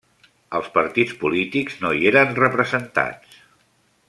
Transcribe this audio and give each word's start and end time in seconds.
Els 0.59 0.69
partits 0.77 1.13
polítics 1.25 1.77
no 1.85 1.93
hi 1.99 2.09
eren 2.13 2.35
representats. 2.43 3.41